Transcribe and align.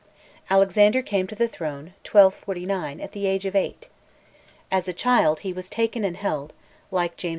Alexander 0.49 1.03
came 1.03 1.27
to 1.27 1.35
the 1.35 1.47
throne 1.47 1.93
(1249) 2.09 2.99
at 2.99 3.11
the 3.11 3.27
age 3.27 3.45
of 3.45 3.55
eight. 3.55 3.87
As 4.71 4.87
a 4.87 4.93
child 4.93 5.41
he 5.41 5.53
was 5.53 5.69
taken 5.69 6.03
and 6.03 6.17
held 6.17 6.53
(like 6.89 7.15
James 7.17 7.25
II. 7.29 7.29